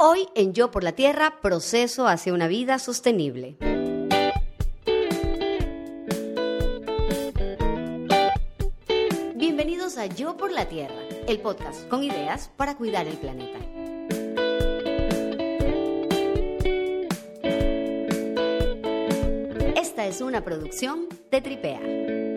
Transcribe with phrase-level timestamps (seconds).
[0.00, 3.56] Hoy en Yo por la Tierra, proceso hacia una vida sostenible.
[9.34, 10.94] Bienvenidos a Yo por la Tierra,
[11.26, 13.58] el podcast con ideas para cuidar el planeta.
[19.74, 22.27] Esta es una producción de Tripea.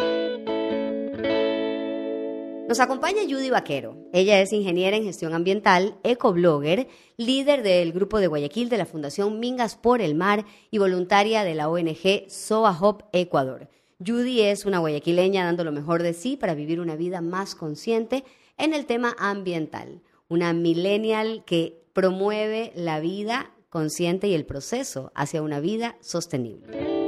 [2.72, 3.98] Nos acompaña Judy Vaquero.
[4.14, 6.88] Ella es ingeniera en gestión ambiental, ecoblogger,
[7.18, 11.54] líder del grupo de Guayaquil de la Fundación Mingas por el Mar y voluntaria de
[11.54, 13.68] la ONG SOA Hop Ecuador.
[14.00, 18.24] Judy es una guayaquileña dando lo mejor de sí para vivir una vida más consciente
[18.58, 20.02] en el tema ambiental.
[20.30, 27.01] Una millennial que promueve la vida consciente y el proceso hacia una vida sostenible.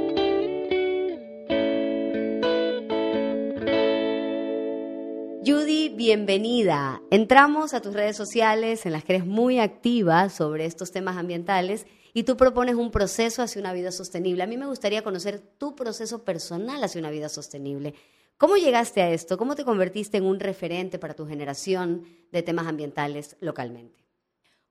[5.46, 7.02] Judy, bienvenida.
[7.10, 11.86] Entramos a tus redes sociales en las que eres muy activa sobre estos temas ambientales
[12.14, 14.42] y tú propones un proceso hacia una vida sostenible.
[14.42, 17.94] A mí me gustaría conocer tu proceso personal hacia una vida sostenible.
[18.38, 19.36] ¿Cómo llegaste a esto?
[19.36, 24.02] ¿Cómo te convertiste en un referente para tu generación de temas ambientales localmente?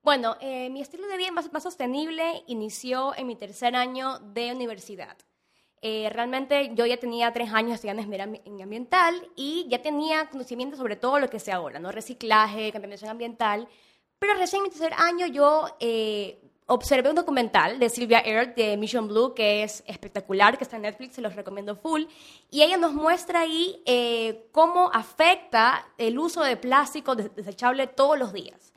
[0.02, 5.16] Bueno, eh, mi estilo de vida más sostenible inició en mi tercer año de universidad.
[5.86, 10.96] Eh, realmente yo ya tenía tres años estudiando en ambiental y ya tenía conocimiento sobre
[10.96, 11.92] todo lo que sé ahora, ¿no?
[11.92, 13.68] Reciclaje, contaminación ambiental.
[14.18, 18.78] Pero recién en mi tercer año yo eh, observé un documental de Sylvia Earth de
[18.78, 22.04] Mission Blue que es espectacular, que está en Netflix, se los recomiendo full.
[22.50, 28.32] Y ella nos muestra ahí eh, cómo afecta el uso de plástico desechable todos los
[28.32, 28.73] días.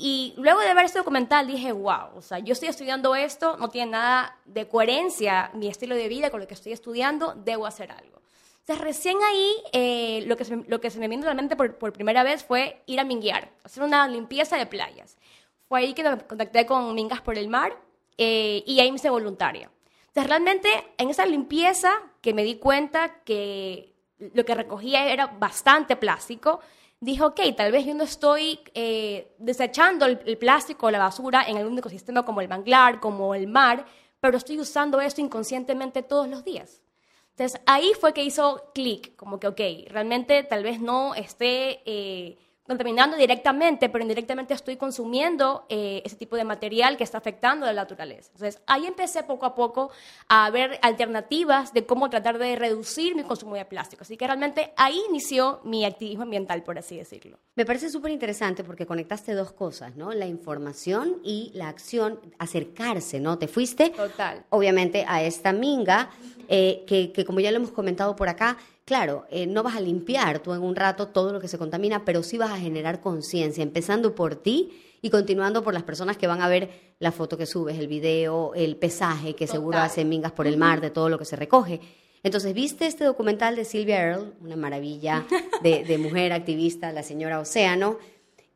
[0.00, 3.68] Y luego de ver este documental dije, wow, o sea, yo estoy estudiando esto, no
[3.68, 7.90] tiene nada de coherencia mi estilo de vida con lo que estoy estudiando, debo hacer
[7.90, 8.22] algo.
[8.60, 11.56] Entonces, recién ahí, eh, lo, que se, lo que se me vino a la mente
[11.56, 15.18] por, por, primera vez fue ir a minguear, hacer una limpieza de playas.
[15.66, 17.76] Fue ahí que me contacté con Mingas por el Mar
[18.16, 19.68] eh, y ahí me hice voluntaria.
[20.06, 25.96] Entonces, realmente, en esa limpieza que me di cuenta que lo que recogía era bastante
[25.96, 26.60] plástico,
[27.00, 31.56] dijo, ok, tal vez yo no estoy eh, desechando el, plástico o la basura en
[31.56, 33.86] algún ecosistema como el manglar, como el mar,
[34.20, 36.82] pero estoy usando esto inconscientemente todos los días.
[37.30, 41.82] Entonces ahí fue que hizo clic, como que, ok, realmente tal vez no esté...
[41.86, 42.38] Eh,
[42.68, 47.72] contaminando directamente, pero indirectamente estoy consumiendo eh, ese tipo de material que está afectando a
[47.72, 48.30] la naturaleza.
[48.34, 49.90] Entonces, ahí empecé poco a poco
[50.28, 54.02] a ver alternativas de cómo tratar de reducir mi consumo de plástico.
[54.02, 57.38] Así que realmente ahí inició mi activismo ambiental, por así decirlo.
[57.56, 60.12] Me parece súper interesante porque conectaste dos cosas, ¿no?
[60.12, 63.38] La información y la acción, acercarse, ¿no?
[63.38, 64.44] Te fuiste, Total.
[64.50, 66.10] obviamente, a esta minga,
[66.48, 69.82] eh, que, que como ya lo hemos comentado por acá, claro, eh, no vas a
[69.82, 73.02] limpiar tú en un rato todo lo que se contamina, pero sí vas a generar
[73.02, 77.36] conciencia, empezando por ti y continuando por las personas que van a ver la foto
[77.36, 81.10] que subes, el video, el pesaje que seguro hacen mingas por el mar de todo
[81.10, 81.82] lo que se recoge.
[82.22, 85.26] Entonces, ¿viste este documental de Sylvia Earle, una maravilla
[85.62, 87.98] de, mujer activista, la señora Océano,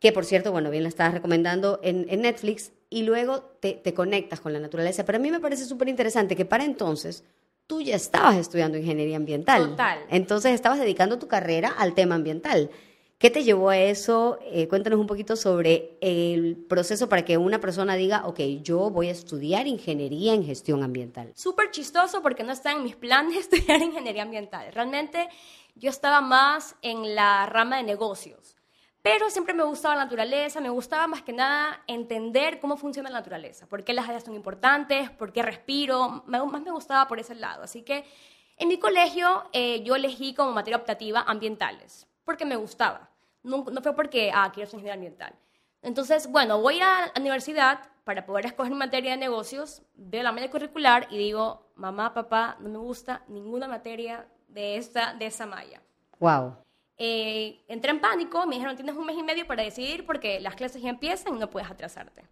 [0.00, 4.41] que por cierto, bueno, bien la estabas recomendando en, Netflix, y luego te, te conectas
[4.41, 5.04] con la naturaleza.
[5.04, 7.22] Pero a mí me parece súper interesante que para entonces
[7.72, 9.71] tú ya estabas estudiando ingeniería ambiental.
[9.71, 10.05] Total.
[10.10, 12.69] Entonces estabas dedicando tu carrera al tema ambiental.
[13.16, 14.38] ¿Qué te llevó a eso?
[14.43, 19.09] Eh, cuéntanos un poquito sobre el proceso para que una persona diga, ok, yo voy
[19.09, 21.32] a estudiar ingeniería en gestión ambiental.
[21.34, 24.71] Súper chistoso porque no está en mis planes estudiar ingeniería ambiental.
[24.75, 25.31] Realmente
[25.75, 28.55] yo estaba más en la rama de negocios.
[29.02, 33.18] Pero siempre me gustaba la naturaleza, me gustaba más que nada entender cómo funciona la
[33.18, 37.34] naturaleza, por qué las áreas son importantes, por qué respiro, más me gustaba por ese
[37.34, 37.64] lado.
[37.64, 38.04] Así que
[38.56, 43.10] en mi colegio eh, yo elegí como materia optativa ambientales, porque me gustaba.
[43.42, 45.34] No, fue porque, ah, quiero ser ingeniero ambiental.
[45.82, 50.48] Entonces, bueno, voy a la universidad para poder escoger materia de negocios, veo la media
[50.48, 55.82] curricular y digo, mamá, papá, no me gusta ninguna materia de, esta, de esa malla.
[56.20, 56.62] Wow.
[57.04, 60.54] Eh, entré en pánico, me dijeron tienes un mes y medio para decidir porque las
[60.54, 62.22] clases ya empiezan y no puedes atrasarte.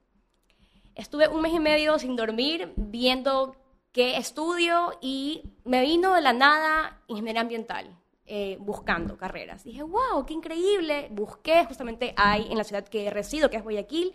[0.94, 3.56] Estuve un mes y medio sin dormir, viendo
[3.90, 9.64] qué estudio y me vino de la nada ingeniería ambiental, eh, buscando carreras.
[9.64, 11.08] Dije, wow, qué increíble.
[11.10, 14.12] Busqué, justamente ahí en la ciudad que resido, que es Guayaquil.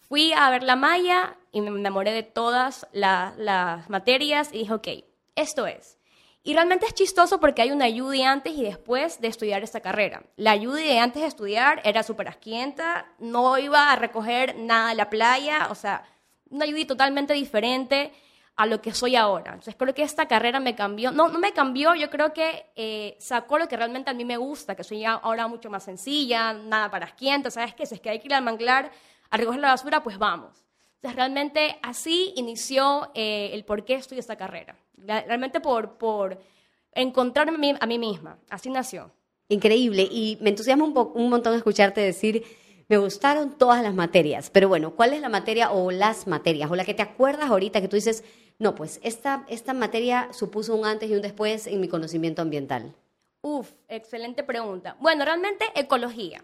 [0.00, 4.88] Fui a ver la malla y me enamoré de todas las materias y dije, ok,
[5.34, 5.97] esto es.
[6.48, 10.22] Y realmente es chistoso porque hay una ayuda antes y después de estudiar esta carrera.
[10.36, 14.94] La ayuda de antes de estudiar era súper asquienta, no iba a recoger nada de
[14.94, 16.08] la playa, o sea,
[16.48, 18.14] una ayuda totalmente diferente
[18.56, 19.50] a lo que soy ahora.
[19.52, 23.18] Entonces creo que esta carrera me cambió, no, no me cambió, yo creo que eh,
[23.20, 26.90] sacó lo que realmente a mí me gusta, que soy ahora mucho más sencilla, nada
[26.90, 27.84] para asquienta, ¿sabes qué?
[27.84, 28.90] Si es que hay que ir al manglar
[29.28, 30.64] a recoger la basura, pues vamos.
[30.94, 34.78] Entonces, realmente así inició eh, el por qué estudio esta carrera.
[35.04, 36.38] Realmente por, por
[36.92, 38.38] encontrarme a mí misma.
[38.50, 39.10] Así nació.
[39.48, 40.08] Increíble.
[40.10, 42.44] Y me entusiasma un, un montón escucharte decir,
[42.88, 44.50] me gustaron todas las materias.
[44.50, 46.70] Pero bueno, ¿cuál es la materia o las materias?
[46.70, 48.24] O la que te acuerdas ahorita que tú dices,
[48.58, 52.94] no, pues esta, esta materia supuso un antes y un después en mi conocimiento ambiental.
[53.40, 54.96] Uf, excelente pregunta.
[55.00, 56.42] Bueno, realmente ecología.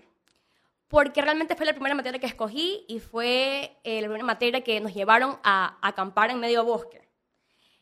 [0.88, 4.80] Porque realmente fue la primera materia que escogí y fue eh, la primera materia que
[4.80, 7.03] nos llevaron a acampar en medio bosque.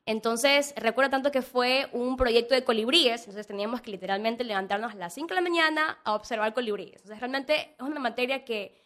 [0.04, 4.96] Entonces, recuerdo tanto que fue un proyecto de colibríes, entonces teníamos que literalmente levantarnos a
[4.96, 6.96] las 5 de la mañana a observar colibríes.
[6.96, 8.80] Entonces, realmente es una materia que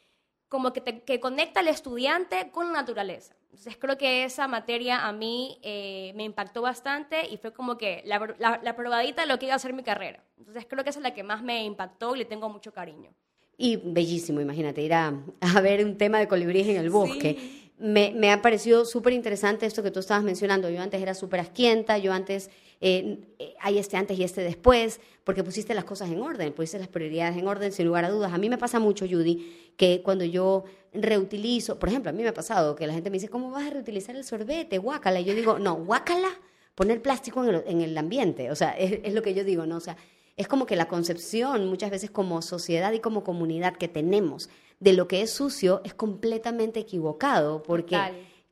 [0.49, 3.35] como que, que conecta al estudiante con la naturaleza.
[3.45, 8.03] Entonces, creo que esa materia a mí eh, me impactó bastante y fue como que
[8.05, 10.23] la, la, probadita de lo que iba a ser mi carrera.
[10.37, 13.11] Entonces, creo que esa es la que más me impactó y le tengo mucho cariño.
[13.57, 18.31] Y bellísimo, imagínate, ir a, a ver un tema de colibríes en el bosque me,
[18.31, 20.71] ha parecido súper interesante esto que tú estabas mencionando.
[20.71, 22.51] Yo antes era súper asquienta, yo antes,
[22.81, 23.19] eh,
[23.61, 27.37] hay este antes y este después, porque pusiste las cosas en orden, pusiste las prioridades
[27.37, 28.33] en orden, sin lugar a dudas.
[28.33, 30.65] A mí me pasa mucho, Judy, que cuando yo
[30.95, 33.67] reutilizo, por ejemplo, a mí me ha pasado que la gente me dice, ¿cómo vas
[33.67, 34.79] a reutilizar el sorbete?
[34.79, 35.21] Guácala.
[35.21, 36.31] Y yo digo, no, guácala,
[36.75, 38.51] poner plástico en el, en el ambiente.
[38.51, 39.77] O sea, es, es lo que yo digo, ¿no?
[39.77, 39.99] O sea,
[40.39, 44.49] es como que la concepción muchas veces como sociedad y como comunidad que tenemos
[44.81, 47.99] de lo que es sucio es completamente equivocado, porque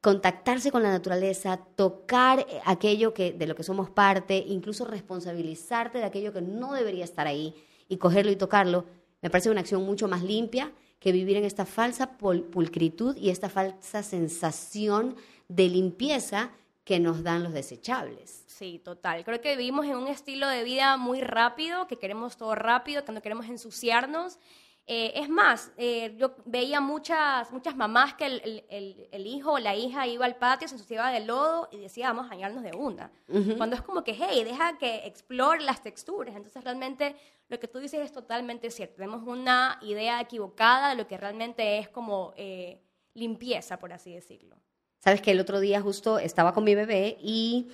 [0.00, 5.97] contactarse con la naturaleza, tocar eh, aquello que, de lo que somos parte, incluso responsabilizarte
[5.97, 7.55] de aquello que no debería estar ahí
[7.88, 8.85] y cogerlo y tocarlo,
[9.23, 13.49] me parece una acción mucho más limpia que vivir en esta falsa pulcritud y esta
[13.49, 15.17] falsa sensación
[15.49, 16.50] de limpieza
[16.85, 18.44] que nos dan los desechables.
[18.47, 19.25] Sí, total.
[19.25, 23.12] Creo que vivimos en un estilo de vida muy rápido, que queremos todo rápido, que
[23.12, 24.38] no queremos ensuciarnos
[24.87, 30.07] eh, es más, eh, yo veía muchas, muchas mamás que el, hijo o la hija
[30.07, 33.11] iba al patio, se ensuciaba de lodo y decía, vamos a bañarnos de una.
[33.57, 36.37] Cuando es como que, hey, deja que explore las texturas.
[36.37, 37.17] Entonces, realmente,
[37.49, 38.97] lo que tú dices es totalmente cierto.
[38.97, 42.83] Tenemos una idea equivocada de lo que realmente es como eh,
[43.15, 44.57] limpieza, por así decirlo.
[44.99, 47.71] Sabes que el otro día justo estaba con mi bebé y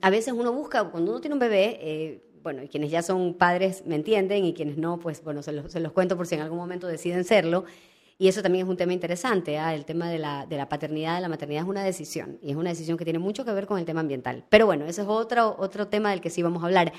[0.00, 3.84] a veces uno busca, cuando uno tiene un bebé, bueno, y quienes ya son padres
[3.86, 6.42] me entienden y quienes no, pues bueno, se los, se los cuento por si en
[6.42, 7.64] algún momento deciden serlo.
[8.18, 9.74] Y eso también es un tema interesante, ¿ah?
[9.74, 12.56] el tema de la, de la paternidad, de la maternidad es una decisión, y es
[12.56, 14.44] una decisión que tiene mucho que ver con el tema ambiental.
[14.50, 16.92] Pero bueno, ese es otro, otro tema del que sí vamos a hablar.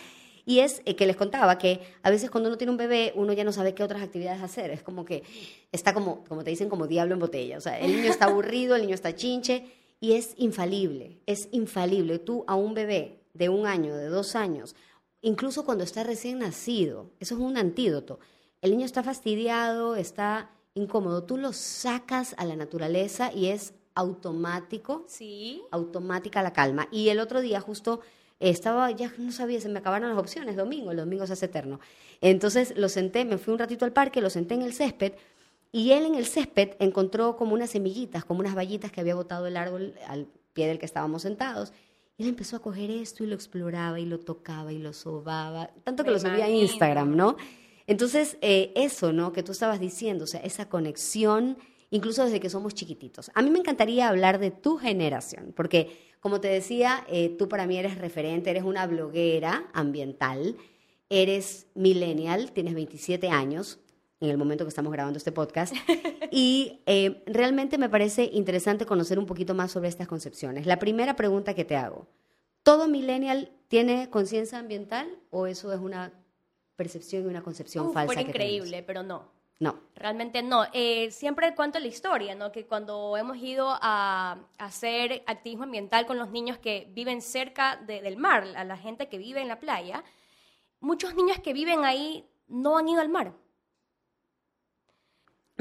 [0.46, 3.34] Y es eh, que les contaba que a veces cuando uno tiene un bebé, uno
[3.34, 4.72] ya no sabe qué otras actividades hacer.
[4.72, 5.22] Es como que
[5.72, 7.58] está como, como te dicen, como diablo en botella.
[7.58, 9.66] O sea, el niño está aburrido, el niño está chinche,
[10.00, 12.18] y es infalible, es infalible.
[12.18, 14.76] Tú a un bebé de un año, de dos años,
[15.22, 17.10] incluso cuando está recién nacido.
[17.20, 18.20] Eso es un antídoto.
[18.62, 21.24] El niño está fastidiado, está incómodo.
[21.24, 25.06] Tú lo sacas a la naturaleza y es automático.
[25.08, 25.62] Sí.
[25.72, 26.88] Automática la calma.
[26.92, 28.02] Y el otro día justo
[28.40, 31.80] estaba, ya no sabía, se me acabaron las opciones, domingo, el domingo se hace eterno.
[32.22, 35.14] Entonces lo senté, me fui un ratito al parque, lo senté en el césped
[35.72, 39.46] y él en el césped encontró como unas semillitas, como unas vallitas que había botado
[39.48, 41.72] el árbol al pie del que estábamos sentados
[42.22, 46.04] él empezó a coger esto y lo exploraba y lo tocaba y lo sobaba, tanto
[46.04, 47.38] que lo subía a Instagram, ¿no?
[47.88, 49.34] Entonces, eh, eso, ¿no?
[49.34, 51.58] Que tú estabas diciendo, o sea, esa conexión,
[51.90, 53.32] incluso desde que somos chiquititos.
[53.34, 57.68] A mí me encantaría hablar de tu generación, porque, como te decía, eh, tú para
[57.68, 60.58] mí eres referente, eres una bloguera ambiental,
[61.10, 63.80] eres millennial, tienes 27 años,
[64.22, 65.74] en el momento que estamos grabando este podcast.
[66.34, 70.66] Y eh, realmente me parece interesante conocer un poquito más sobre estas concepciones.
[70.66, 72.08] La primera pregunta que te hago,
[72.64, 76.14] ¿todo millennial tiene conciencia ambiental o eso es una
[76.78, 78.14] percepción y una concepción falsa?
[78.14, 79.30] Fue increíble, pero no.
[79.60, 79.78] No.
[79.94, 80.68] Realmente no.
[80.72, 82.54] Eh, siempre cuento la historia, ¿no?
[82.54, 88.16] Que cuando hemos ido a, hacer activismo ambiental con los niños que viven cerca del
[88.16, 90.06] mar, a la gente que vive en la playa,
[90.80, 93.34] muchos niños que viven ahí no han ido al mar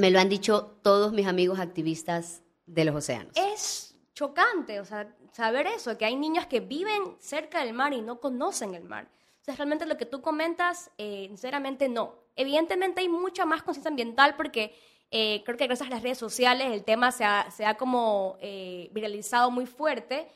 [0.00, 3.33] me lo han dicho todos mis amigos activistas de los océanos.
[3.37, 8.00] Es chocante, o sea, saber eso, que hay niños que viven cerca del mar y
[8.00, 9.11] no conocen el mar.
[9.40, 12.14] O sea, realmente lo que tú comentas, eh, sinceramente no.
[12.35, 14.75] Evidentemente hay mucha más conciencia ambiental porque
[15.11, 18.37] eh, creo que gracias a las redes sociales el tema se ha, se ha como
[18.40, 20.28] eh, viralizado muy fuerte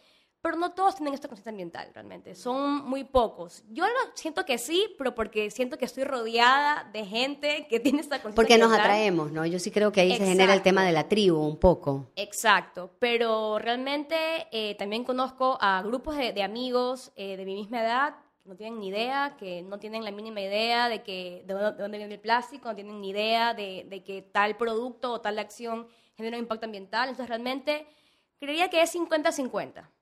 [0.44, 3.64] pero no todos tienen esta conciencia ambiental realmente, son muy pocos.
[3.70, 8.00] Yo lo siento que sí, pero porque siento que estoy rodeada de gente que tiene
[8.00, 9.46] esta conciencia Porque nos atraemos, ¿no?
[9.46, 12.10] Yo sí creo que ahí se genera el tema de la tribu un poco.
[12.14, 14.16] Exacto, pero realmente
[14.52, 18.80] eh, también conozco a grupos de, amigos eh, de mi misma edad que no tienen
[18.80, 22.68] ni idea, que no tienen la mínima idea de, que, de, dónde viene el plástico,
[22.68, 26.66] no tienen ni idea de, de que tal producto o tal acción genera un impacto
[26.66, 27.08] ambiental.
[27.08, 27.86] Entonces, realmente,
[28.38, 29.93] creería que es 50-50.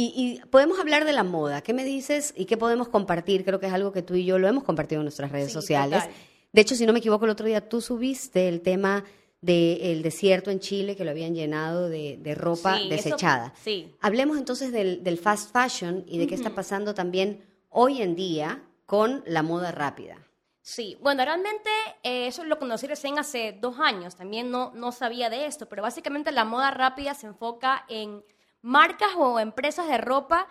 [0.00, 1.60] Y, y, podemos hablar de la moda.
[1.60, 3.44] ¿Qué me dices y qué podemos compartir?
[3.44, 5.54] Creo que es algo que tú y yo lo hemos compartido en nuestras redes Sí,
[5.54, 6.04] sociales.
[6.04, 6.16] total.
[6.52, 9.02] De hecho, si no me equivoco, el otro día tú subiste el tema
[9.40, 13.52] del desierto en Chile que lo habían llenado de, de ropa Sí, eso- desechada.
[13.62, 13.92] sí.
[14.00, 18.62] Hablemos entonces del, del fast fashion y de qué está pasando también hoy en día
[18.86, 20.16] con la moda rápida.
[20.62, 21.70] Sí, bueno, realmente
[22.02, 25.82] eh, eso lo conocí recién hace dos años, también no, no sabía de esto, pero
[25.82, 28.22] básicamente la moda rápida se enfoca en
[28.62, 30.46] marcas o empresas de ropa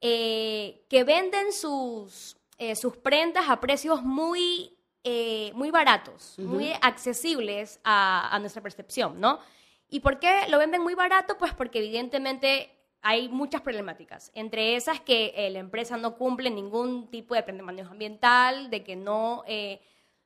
[0.00, 7.80] eh, que venden sus, eh, sus prendas a precios muy, eh, muy baratos, muy accesibles
[7.84, 9.40] a, a nuestra percepción, ¿no?
[9.88, 11.38] ¿Y por qué lo venden muy barato?
[11.38, 17.08] Pues porque evidentemente hay muchas problemáticas, entre esas que eh, la empresa no cumple ningún
[17.08, 19.80] tipo de manejo ambiental, de que no, eh,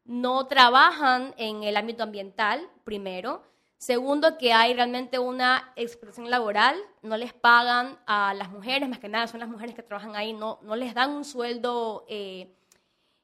[0.04, 3.42] no trabajan en el ámbito ambiental, primero.
[3.90, 9.08] Segundo, que hay realmente una explotación laboral, no les pagan a las mujeres, más que
[9.08, 12.54] nada son las mujeres que trabajan ahí, no, no les dan un sueldo eh,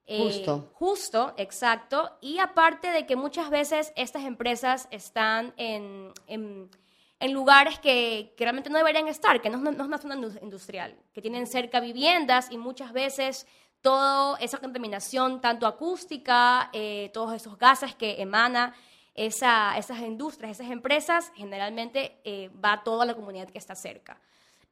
[0.06, 0.70] eh, Justo.
[0.72, 2.16] Justo, exacto.
[2.22, 6.70] Y aparte de que muchas veces estas empresas están en, en-
[7.20, 9.98] en lugares que, que realmente no deberían estar, que no, es una- no es una
[9.98, 13.46] zona indus- industrial, que tienen cerca viviendas y muchas veces
[13.82, 18.75] toda esa contaminación, tanto acústica, eh, todos esos gases que emana
[19.16, 24.20] esa- esas industrias, esas empresas, generalmente eh, va a toda la comunidad que está cerca.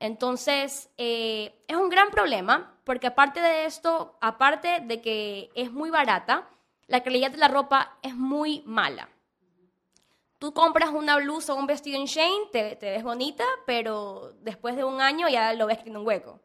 [0.01, 5.91] Entonces, eh, es un gran problema, porque aparte de esto, aparte de que es muy
[5.91, 6.49] barata,
[6.87, 9.09] la calidad de la ropa es muy mala.
[10.39, 14.77] Tú compras una blusa o un vestido en Shane, te, te ves bonita, pero después
[14.77, 16.41] de un año ya lo ves que tiene un hueco.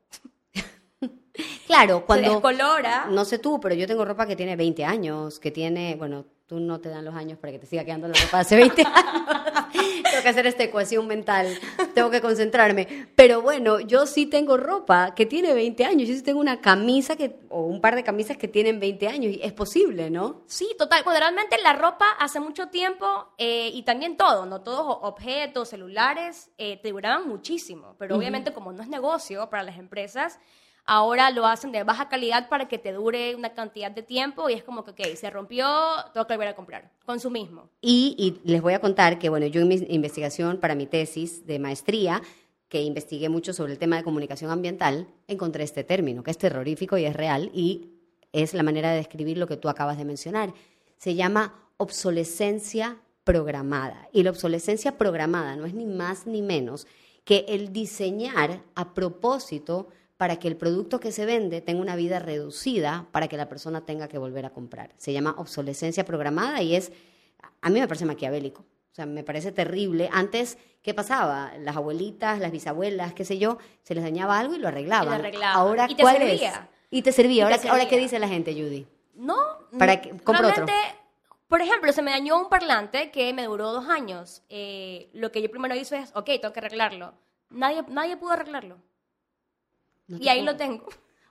[1.68, 2.30] Claro, Se cuando...
[2.34, 3.08] descolora.
[3.10, 6.60] No sé tú, pero yo tengo ropa que tiene 20 años, que tiene, bueno, tú
[6.60, 8.82] no te dan los años para que te siga quedando la ropa de hace 20
[8.82, 9.24] años.
[9.72, 11.48] tengo que hacer esta ecuación mental,
[11.94, 13.08] tengo que concentrarme.
[13.16, 17.16] Pero bueno, yo sí tengo ropa que tiene 20 años, yo sí tengo una camisa
[17.16, 20.42] que, o un par de camisas que tienen 20 años, y es posible, ¿no?
[20.48, 21.04] Sí, total.
[21.04, 24.62] Bueno, realmente la ropa hace mucho tiempo eh, y también todo, ¿no?
[24.62, 27.96] Todos objetos, celulares, eh, te duraban muchísimo.
[28.00, 30.40] Pero obviamente como no es negocio para las empresas,
[30.90, 34.54] ahora lo hacen de baja calidad para que te dure una cantidad de tiempo y
[34.54, 35.68] es como que, ok, se rompió,
[36.16, 36.92] tengo que volver a comprar.
[37.06, 37.70] Consumismo.
[37.80, 41.46] Y, y les voy a contar que, bueno, yo en mi investigación para mi tesis
[41.46, 42.24] de maestría,
[42.70, 46.98] que investigué mucho sobre el tema de comunicación ambiental, encontré este término, que es terrorífico
[46.98, 47.92] y es real, y
[48.34, 50.56] es la manera de describir lo que tú acabas de mencionar.
[50.98, 54.10] Se llama obsolescencia programada.
[54.12, 56.88] Y la obsolescencia programada no es ni más ni menos
[57.26, 59.90] que el diseñar a propósito
[60.20, 63.86] para que el producto que se vende tenga una vida reducida para que la persona
[63.86, 64.92] tenga que volver a comprar.
[64.98, 66.92] Se llama obsolescencia programada y es,
[67.62, 68.64] a mí me parece maquiavélico.
[68.92, 70.10] O sea, me parece terrible.
[70.12, 71.54] Antes, ¿qué pasaba?
[71.60, 75.08] Las abuelitas, las bisabuelas, qué sé yo, se les dañaba algo y lo arreglaban.
[75.08, 75.56] Y lo arreglaban.
[75.56, 76.50] Ahora, Y te ¿cuál servía.
[76.50, 76.60] es?
[76.92, 77.38] Y te servía.
[77.38, 78.04] Y ahora, te ahora, ¿qué servía.
[78.04, 78.86] dice la gente, Judy?
[79.16, 79.38] No.
[79.78, 80.66] Para que- compra otro.
[80.66, 80.74] realmente,
[81.48, 84.44] Por ejemplo, se me dañó un parlante que me duró dos años.
[84.50, 87.14] Eh, lo que yo primero hice es, ok, tengo que arreglarlo.
[87.50, 88.80] Nadie, nadie pudo arreglarlo.
[90.10, 90.86] No y ahí lo tengo.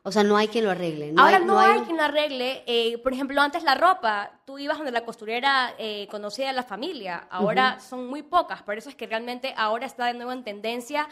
[0.04, 1.12] O sea, no hay quien lo arregle.
[1.12, 2.62] No Ahora hay, no, hay, quien lo arregle.
[2.66, 6.62] Eh, por ejemplo, antes la ropa, tú ibas donde la costurera eh, conocía a la
[6.62, 7.26] familia.
[7.30, 8.62] Ahora son muy pocas.
[8.62, 11.06] Por eso es que realmente ahora está de nuevo en tendencia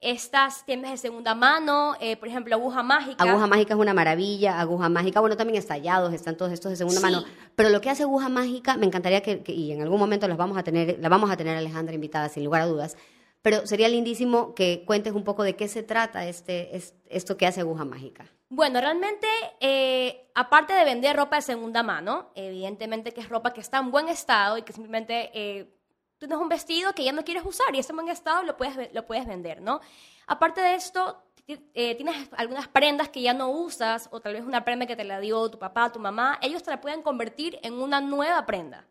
[0.00, 1.94] estas tiendas de segunda mano.
[2.00, 3.22] eh, por ejemplo, aguja mágica.
[3.22, 6.98] Aguja Mágica es una maravilla, Aguja Mágica, bueno, también estallados, están todos estos de segunda
[7.00, 7.06] Sí.
[7.06, 7.24] mano.
[7.54, 10.36] Pero lo que hace Aguja Mágica, me encantaría que, que- y en algún momento las
[10.36, 12.96] vamos a tener, la vamos a tener Alejandra invitada, sin lugar a dudas.
[13.42, 17.46] Pero sería lindísimo que cuentes un poco de qué se trata este, es- esto que
[17.46, 18.26] hace Aguja Mágica.
[18.48, 19.26] Bueno, realmente,
[19.60, 23.90] eh, aparte de vender ropa de segunda mano, evidentemente que es ropa que está en
[23.90, 25.74] buen estado y que simplemente eh,
[26.18, 28.92] tienes un vestido que ya no quieres usar y está en buen estado lo puedes,
[28.94, 29.80] lo puedes vender, ¿no?
[30.26, 34.64] Aparte de esto, eh, tienes algunas prendas que ya no usas o tal vez una
[34.64, 37.74] prenda que te la dio tu papá, tu mamá, ellos te la pueden convertir en
[37.74, 38.86] una nueva prenda.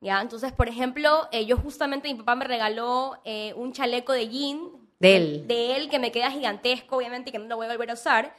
[0.00, 0.20] ¿Ya?
[0.20, 4.70] Entonces, por ejemplo, eh, yo justamente, mi papá me regaló eh, un chaleco de jean.
[5.00, 5.46] De él.
[5.46, 7.94] De él, que me queda gigantesco, obviamente, y que no lo voy a volver a
[7.94, 8.34] usar.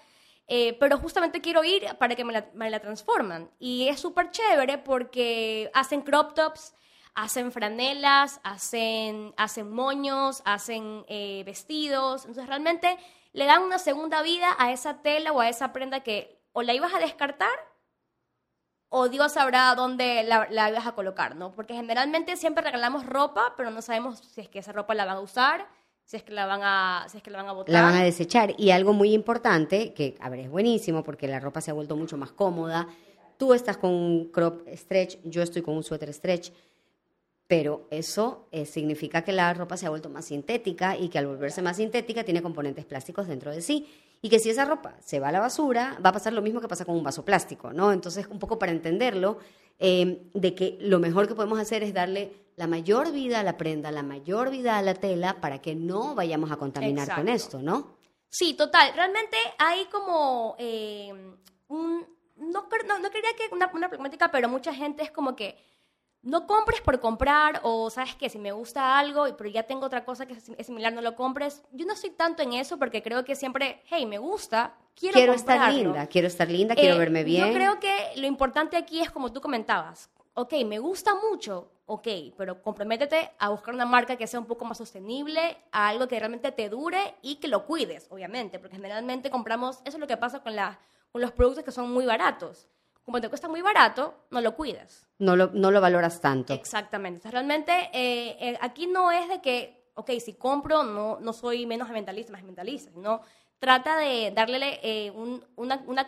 [0.48, 3.52] Eh, pero justamente quiero ir para que me la, me la transforman.
[3.60, 6.74] Y es súper chévere porque hacen crop tops,
[7.14, 12.22] hacen franelas, hacen, hacen moños, hacen eh, vestidos.
[12.22, 12.98] Entonces, realmente
[13.34, 16.74] le dan una segunda vida a esa tela o a esa prenda que o la
[16.74, 17.69] ibas a descartar
[18.90, 21.52] o Dios sabrá dónde la, la ibas a colocar, ¿no?
[21.52, 25.18] Porque generalmente siempre regalamos ropa, pero no sabemos si es que esa ropa la van
[25.18, 25.68] a usar,
[26.06, 27.72] si es que la van a, si es que la van a botar.
[27.72, 28.56] La van a desechar.
[28.58, 31.96] Y algo muy importante, que a ver, es buenísimo porque la ropa se ha vuelto
[31.96, 32.88] mucho más cómoda.
[33.38, 36.52] Tú estás con un crop stretch, yo estoy con un suéter stretch.
[37.48, 41.26] pero eso eh, significa que la ropa se ha vuelto más sintética y que al
[41.26, 43.88] volverse más sintética tiene componentes plásticos dentro de sí.
[44.22, 46.60] Y que si esa ropa se va a la basura, va a pasar lo mismo
[46.60, 47.92] que pasa con un vaso plástico, ¿no?
[47.94, 49.38] Entonces, un poco para entenderlo,
[49.80, 53.56] eh, de que lo mejor que podemos hacer es darle la mayor vida a la
[53.56, 57.62] prenda, la mayor vida a la tela, para que no vayamos a contaminar con esto,
[57.62, 57.96] ¿no?
[58.30, 58.92] Sí, total.
[58.94, 61.14] Realmente hay como eh,
[61.70, 62.06] un...
[62.36, 65.58] No, no, no quería que una, una problemática, pero mucha gente es como que
[66.22, 70.04] no compres por comprar o sabes que si me gusta algo pero ya tengo otra
[70.04, 71.64] cosa que es similar no lo compres.
[71.72, 75.34] Yo no estoy tanto en eso porque creo que siempre hey me gusta quiero quiero
[75.34, 77.48] estar linda quiero estar linda quiero eh, verme bien.
[77.48, 82.08] yo creo que lo importante aquí es como tú comentabas ok me gusta mucho ok
[82.38, 86.20] pero comprométete a buscar una marca que sea un poco más sostenible a algo que
[86.20, 90.18] realmente te dure y que lo cuides obviamente porque generalmente compramos eso es lo que
[90.18, 90.80] pasa con la
[91.12, 92.68] con los productos que son muy baratos
[93.10, 95.08] como te cuesta muy barato, no lo cuidas.
[95.18, 96.54] No lo, no lo valoras tanto.
[96.54, 97.16] Exactamente.
[97.16, 101.66] Entonces, realmente eh, eh, aquí no es de que, ok, si compro, no, no soy
[101.66, 103.22] menos ambientalista, más ambientalista, no.
[103.58, 106.06] Trata de darle eh, una, una,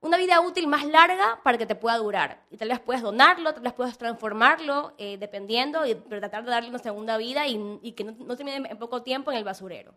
[0.00, 2.40] una, vida útil más larga para que te pueda durar.
[2.50, 6.78] Y tal vez puedes donarlo, tal vez puedes transformarlo, dependiendo, pero tratar de darle una
[6.78, 9.92] segunda vida y, y que no, no termine en poco tiempo en el basurero.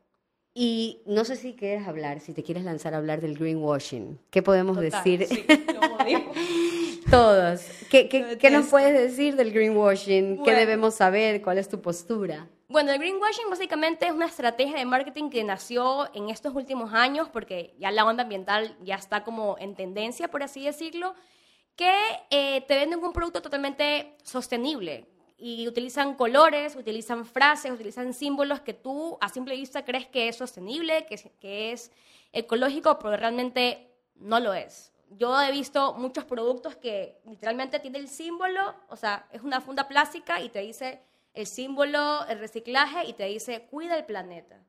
[0.55, 4.19] Y no sé si quieres hablar, si te quieres lanzar a hablar del greenwashing.
[4.29, 5.27] ¿Qué podemos decir?
[7.10, 7.62] Todos.
[7.89, 10.43] ¿Qué, qué, nos puedes decir del greenwashing?
[10.43, 11.41] ¿Qué debemos saber?
[11.41, 12.48] ¿Cuál es tu postura?
[12.67, 17.29] Bueno, el greenwashing básicamente es una estrategia de marketing que nació en estos últimos años,
[17.29, 21.15] porque ya la onda ambiental ya está como en tendencia, por así decirlo,
[21.75, 21.91] que
[22.29, 25.05] eh, te venden un producto totalmente sostenible,
[25.45, 30.38] y utilizan colores, utilizan frases, utilizan símbolos que tú a simple vista crees que es
[30.38, 31.91] sostenible, que es, que es
[32.31, 34.93] ecológico, pero realmente no lo es.
[35.09, 39.89] Yo he visto muchos productos que literalmente tienen el símbolo, o sea, es una funda
[39.89, 41.01] plástica y te dice
[41.33, 44.62] el símbolo, el reciclaje y te dice cuida el planeta.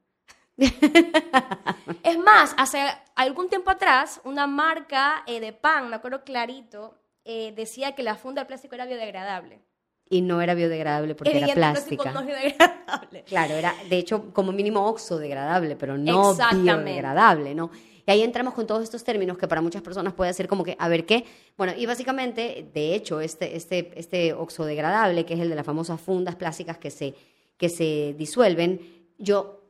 [0.57, 7.53] es más, hace algún tiempo atrás, una marca eh, de pan, me acuerdo clarito, eh,
[7.55, 9.63] decía que la funda de plástico era biodegradable
[10.09, 12.13] y no era biodegradable porque era plástica.
[12.13, 13.25] No biodegradable.
[13.25, 17.71] Claro, era de hecho como mínimo oxodegradable, pero no biodegradable, ¿no?
[18.07, 20.77] Y ahí entramos con todos estos términos que para muchas personas puede ser como que,
[20.79, 21.25] a ver qué.
[21.57, 26.01] Bueno, y básicamente, de hecho, este, este, este oxodegradable, que es el de las famosas
[26.01, 27.15] fundas plásticas que se,
[27.57, 28.79] que se disuelven,
[29.19, 29.63] yo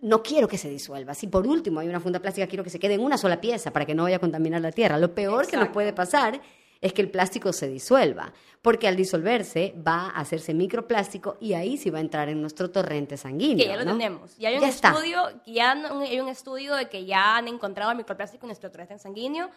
[0.00, 1.14] no quiero que se disuelva.
[1.14, 3.70] Si por último hay una funda plástica, quiero que se quede en una sola pieza
[3.70, 4.98] para que no vaya a contaminar la tierra.
[4.98, 6.40] Lo peor que nos puede pasar
[6.84, 11.78] es que el plástico se disuelva, porque al disolverse va a hacerse microplástico y ahí
[11.78, 13.64] sí va a entrar en nuestro torrente sanguíneo.
[13.64, 14.36] Que ya lo tenemos.
[14.36, 18.44] Ya hay un estudio, ya hay un estudio de que ya han encontrado el microplástico
[18.44, 19.48] en nuestro torrente sanguíneo.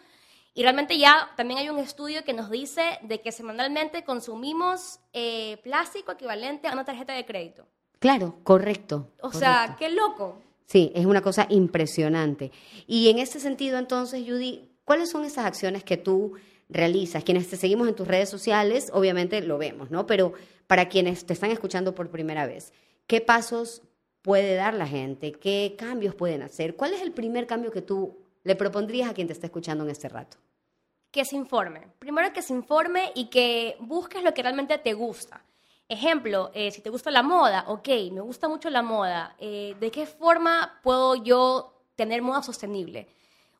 [0.54, 5.58] Y realmente ya también hay un estudio que nos dice de que semanalmente consumimos eh,
[5.62, 7.66] plástico equivalente a una tarjeta de crédito.
[7.98, 9.12] Claro, correcto.
[9.20, 10.40] O sea, qué loco.
[10.64, 12.52] Sí, es una cosa impresionante.
[12.86, 16.32] Y en ese sentido, entonces, Judy, ¿cuáles son esas acciones que tú
[16.68, 17.24] realizas.
[17.24, 20.06] Quienes te seguimos en tus redes sociales, obviamente lo vemos, ¿no?
[20.06, 20.32] Pero
[20.66, 22.72] para quienes te están escuchando por primera vez,
[23.06, 23.82] ¿qué pasos
[24.22, 25.32] puede dar la gente?
[25.32, 26.76] ¿Qué cambios pueden hacer?
[26.76, 29.90] ¿Cuál es el primer cambio que tú le propondrías a quien te está escuchando en
[29.90, 30.36] este rato?
[31.10, 31.88] Que se informe.
[31.98, 35.42] Primero que se informe y que busques lo que realmente te gusta.
[35.88, 39.34] Ejemplo, eh, si te gusta la moda, ok, me gusta mucho la moda.
[39.38, 43.08] Eh, ¿De qué forma puedo yo tener moda sostenible?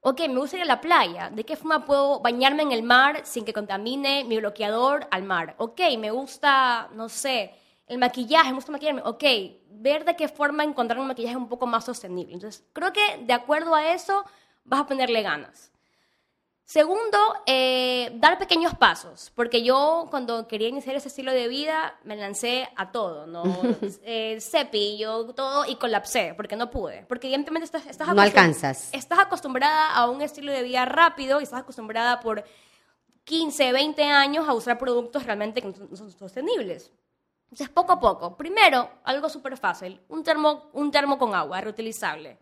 [0.08, 3.20] Ok, me gusta ir a la playa, ¿de qué forma puedo bañarme en el mar
[3.24, 5.54] sin que contamine mi bloqueador al mar?
[5.58, 7.54] Ok, me gusta, no sé,
[7.86, 9.24] el maquillaje, me gusta maquillarme, ok,
[9.70, 12.32] ver de qué forma encontrar un maquillaje un poco más sostenible.
[12.32, 14.24] Entonces, creo que de acuerdo a eso
[14.64, 15.70] vas a ponerle ganas.
[16.68, 22.14] Segundo, eh, dar pequeños pasos, porque yo cuando quería iniciar ese estilo de vida me
[22.14, 23.42] lancé a todo, ¿no?
[24.04, 27.06] el cepillo, todo, y colapsé, porque no pude.
[27.08, 28.90] Porque evidentemente estás, estás, no alcanzas.
[28.92, 32.44] estás acostumbrada a un estilo de vida rápido y estás acostumbrada por
[33.24, 36.92] 15, 20 años a usar productos realmente que no son sostenibles.
[37.44, 38.36] Entonces, poco a poco.
[38.36, 42.36] Primero, algo súper fácil, un termo, un termo con agua reutilizable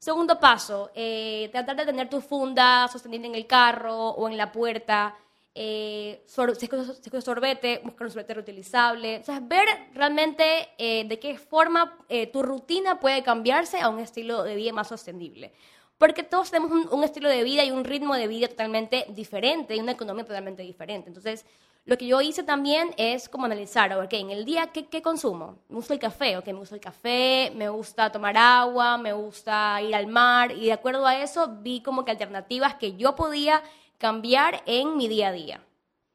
[0.00, 4.50] Segundo paso, eh, tratar de tener tu funda sostenida en el carro o en la
[4.50, 5.14] puerta.
[5.54, 9.18] Eh, si, es con sorbete, buscar un sorbete reutilizable.
[9.18, 13.98] O sea, ver realmente eh, de qué forma eh, tu rutina puede cambiarse a un
[13.98, 15.52] estilo de vida más sostenible.
[15.98, 19.76] Porque todos tenemos un, un, estilo de vida y un ritmo de vida totalmente diferente
[19.76, 21.08] y una economía totalmente diferente.
[21.08, 21.44] Entonces,
[21.90, 25.58] lo que yo hice también es como analizar, ok, en el día, ¿qué, ¿qué, consumo?
[25.68, 29.82] Me gusta el café, ok, me gusta el café, me gusta tomar agua, me gusta
[29.82, 33.60] ir al mar, y de acuerdo a eso vi como que alternativas que yo podía
[33.98, 35.60] cambiar en mi día a día.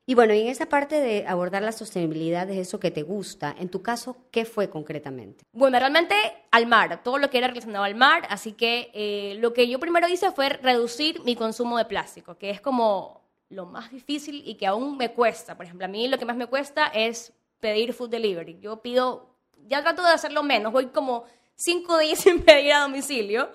[0.06, 3.54] Y bueno, y en esa parte de abordar la sostenibilidad de eso que te gusta,
[3.60, 5.44] en tu caso, ¿qué fue concretamente?
[5.52, 6.16] Bueno, realmente
[6.52, 9.78] al mar, todo lo que era relacionado al mar, así que eh, lo que yo
[9.82, 14.56] primero hice fue reducir mi consumo de plástico, que es como lo más difícil y
[14.56, 15.56] que aún me cuesta.
[15.56, 18.60] Por ejemplo, a mí lo que más me cuesta es pedir food delivery.
[18.60, 19.36] Yo pido,
[19.68, 23.50] ya trato de hacerlo menos, voy como cinco días sin pedir a domicilio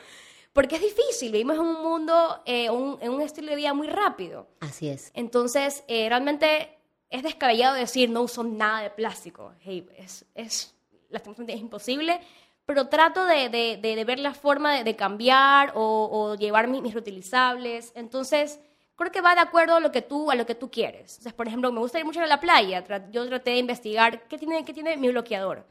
[0.53, 4.49] porque es difícil, vivimos en un mundo, eh, en un estilo de vida muy rápido.
[4.61, 5.13] Así es.
[5.15, 6.77] Entonces, eh, realmente
[7.09, 9.53] es descabellado decir no uso nada de plástico.
[9.61, 10.75] Hey, es, es,
[11.11, 12.21] es imposible,
[12.67, 17.93] pero trato de, de, ver la forma de, cambiar o, o llevar mis, mis, reutilizables.
[17.95, 18.59] Entonces,
[19.01, 21.13] creo que va de acuerdo a lo que tú, a lo que tú quieres.
[21.13, 22.85] Entonces, por ejemplo, me gusta ir mucho a la playa.
[23.11, 25.65] Yo traté de investigar qué tiene, qué tiene mi bloqueador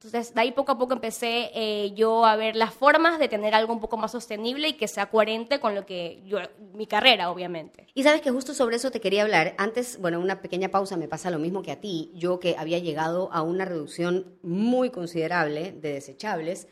[0.00, 3.52] entonces, de ahí poco a poco empecé eh, yo a ver las formas de tener
[3.52, 6.38] algo un poco más sostenible y que sea coherente con lo que yo,
[6.72, 7.88] mi carrera, obviamente.
[7.94, 9.56] Y sabes que justo sobre eso te quería hablar.
[9.58, 12.12] Antes, bueno, una pequeña pausa, me pasa lo mismo que a ti.
[12.14, 16.68] Yo que había llegado a una reducción muy considerable de desechables,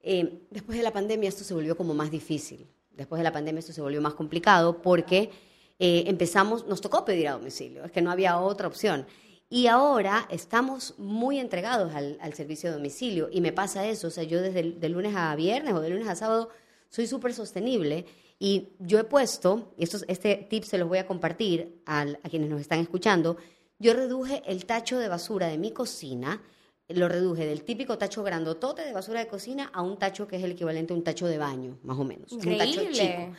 [0.00, 2.66] eh, después de la pandemia esto se volvió como más difícil.
[2.96, 5.30] Después de la pandemia esto se volvió más complicado porque
[5.78, 9.06] eh, empezamos, nos tocó pedir a domicilio, es que no había otra opción.
[9.48, 14.24] Y ahora estamos muy entregados al, servicio de domicilio y me pasa eso, o sea,
[14.24, 16.48] yo desde de lunes a viernes o de lunes a sábado
[16.88, 18.06] soy súper sostenible
[18.38, 22.28] y yo he puesto, y esto, este tip se los voy a compartir a, a
[22.30, 23.36] quienes nos están escuchando,
[23.78, 26.40] yo reduje el tacho de basura de mi cocina,
[26.94, 30.44] lo reduje del típico tacho grandotote de basura de cocina a un tacho que es
[30.44, 32.32] el equivalente a un tacho de baño, más o menos.
[32.32, 32.64] Increíble.
[32.64, 33.36] Un tacho chico.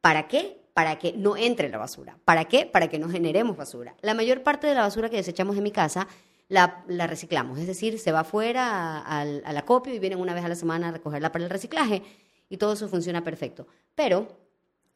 [0.00, 0.62] ¿Para qué?
[0.74, 2.18] para que no entre la basura.
[2.24, 2.66] ¿Para qué?
[2.66, 3.94] Para que no generemos basura.
[4.00, 6.08] La mayor parte de la basura que desechamos en mi casa
[6.48, 10.54] la, reciclamos, es decir, se va afuera al, acopio y vienen una vez a la
[10.54, 12.02] semana a recogerla para el reciclaje
[12.50, 13.66] y todo eso funciona perfecto.
[13.94, 14.28] Pero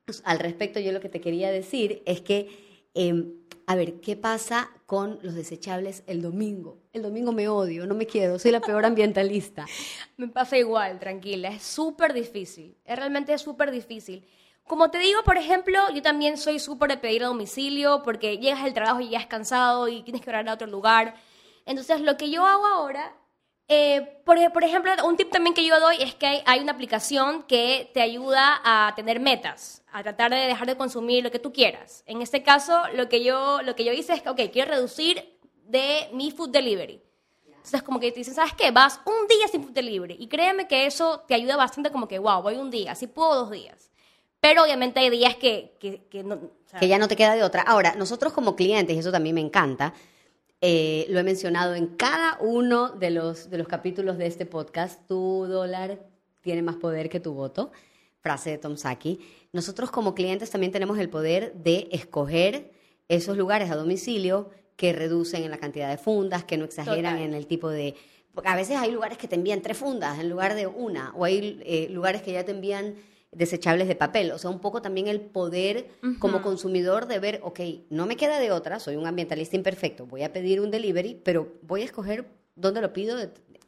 [0.04, 3.32] pues, al respecto yo lo que te quería decir es que, em,
[3.68, 6.78] a ver, ¿qué pasa con los desechables el domingo?
[6.92, 9.66] El domingo me odio, no me quiero, soy la peor ambientalista.
[10.16, 14.24] me pasa igual, tranquila, es súper difícil, es realmente súper difícil.
[14.68, 18.60] Como te digo, por ejemplo, yo también soy súper de pedir a domicilio porque llegas
[18.60, 21.14] al trabajo y ya es cansado y tienes que ir a otro lugar.
[21.66, 23.16] Entonces, lo que yo hago ahora,
[23.68, 27.90] eh, por, ejemplo, un tip también que yo doy es que hay, una aplicación que
[27.92, 32.04] te ayuda a tener metas, a tratar de dejar de consumir lo que tú quieras.
[32.06, 35.36] En este caso, lo que yo, lo que yo hice es que, ok, quiero reducir
[35.64, 37.02] de mi food delivery.
[37.48, 38.70] Entonces, como que te dicen, ¿sabes qué?
[38.70, 40.16] Vas un día sin food delivery.
[40.20, 43.34] Y créeme que eso te ayuda bastante como que, wow, voy un día, así puedo
[43.34, 43.90] dos días.
[44.38, 47.62] Pero obviamente hay días que, que, que ya no te queda de otra.
[47.62, 49.92] Ahora, nosotros como clientes, y eso también me encanta,
[50.60, 55.06] eh, lo he mencionado en cada uno de los, de los capítulos de este podcast,
[55.06, 56.00] tu dólar
[56.40, 57.72] tiene más poder que tu voto,
[58.20, 59.20] frase de Tom Saki.
[59.52, 62.72] Nosotros como clientes también tenemos el poder de escoger
[63.08, 67.34] esos lugares a domicilio que reducen en la cantidad de fundas, que no exageran en
[67.34, 67.94] el tipo de...
[68.34, 71.24] Porque a veces hay lugares que te envían tres fundas en lugar de una, o
[71.24, 72.96] hay eh, lugares que ya te envían
[73.36, 74.32] desechables de papel.
[74.32, 78.40] O sea, un poco también el poder como consumidor de ver, ok, no me queda
[78.40, 82.26] de otra, soy un ambientalista imperfecto, voy a pedir un delivery, pero voy a escoger
[82.54, 83.18] dónde lo pido,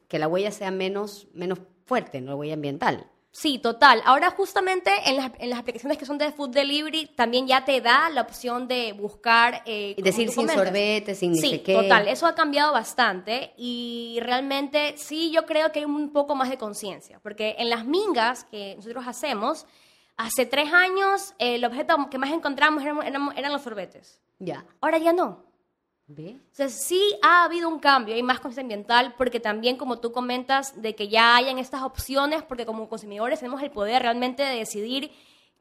[0.07, 3.05] que la huella sea menos, menos fuerte, no la huella ambiental.
[3.39, 4.01] Sí, total.
[4.03, 7.79] Ahora justamente en las, en las, aplicaciones que son de food delivery también ya te
[7.79, 9.63] da la opción de buscar...
[9.65, 11.73] Eh, decir sin sorbete, sin ni qué.
[11.73, 12.09] total.
[12.09, 16.57] Eso ha cambiado bastante y realmente sí yo creo que hay un poco más de
[16.57, 17.21] conciencia.
[17.23, 19.65] Porque en las mingas que nosotros hacemos,
[20.17, 22.99] hace tres años el objeto que más encontramos eran,
[23.37, 24.19] eran los sorbetes.
[24.39, 24.65] Ya.
[24.81, 25.48] Ahora ya no.
[26.11, 30.11] O sea, sí ha habido un cambio, hay más conciencia ambiental, porque también, como tú
[30.11, 34.55] comentas, de que ya hayan estas opciones, porque como consumidores tenemos el poder realmente de
[34.55, 35.11] decidir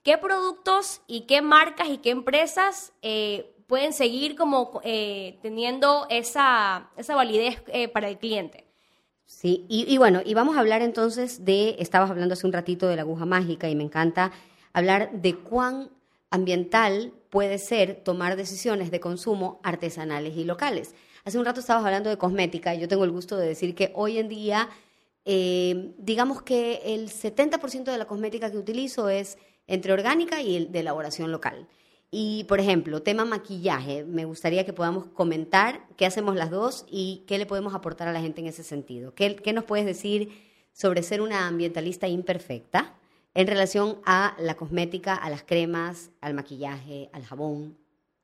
[0.02, 6.88] qué productos y qué marcas y qué empresas eh, pueden seguir como eh, teniendo esa,
[6.96, 8.64] esa validez eh, para el cliente.
[9.26, 12.88] Sí, y, y, bueno, y vamos a hablar entonces de, estabas hablando hace un ratito
[12.88, 14.32] de la aguja mágica y me encanta
[14.72, 15.90] hablar de cuán
[16.30, 20.94] ambiental puede ser tomar decisiones de consumo artesanales y locales.
[21.24, 23.92] Hace un rato estabas hablando de cosmética y yo tengo el gusto de decir que
[23.94, 24.68] hoy en día,
[25.24, 30.80] eh, digamos que el 70% de la cosmética que utilizo es entre orgánica y de
[30.80, 31.68] elaboración local.
[32.10, 37.24] Y, por ejemplo, tema maquillaje, me gustaría que podamos comentar qué hacemos las dos y
[37.26, 39.14] qué le podemos aportar a la gente en ese sentido.
[39.14, 40.32] ¿Qué, qué nos puedes decir
[40.72, 42.97] sobre ser una ambientalista imperfecta?
[43.38, 47.78] En relación a la cosmética, a las cremas, al maquillaje, al jabón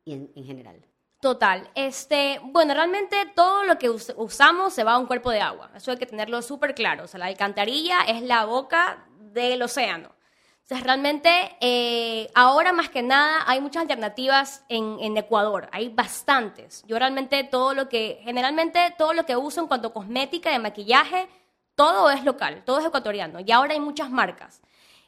[0.05, 0.85] y en, general.
[1.21, 1.71] Total.
[1.77, 5.71] Este, bueno, realmente todo lo que usamos se va a un cuerpo de agua.
[5.77, 7.05] Eso hay que tenerlo súper claro.
[7.05, 10.11] O sea, la alcantarilla es la boca del océano.
[10.63, 15.69] Entonces, realmente, eh, ahora más que nada, hay muchas alternativas en, en, Ecuador.
[15.71, 16.83] Hay bastantes.
[16.89, 20.59] Yo realmente todo lo que, generalmente todo lo que uso en cuanto a cosmética, de
[20.59, 21.29] maquillaje,
[21.77, 23.39] todo es local, todo es ecuatoriano.
[23.39, 24.61] Y ahora hay muchas marcas.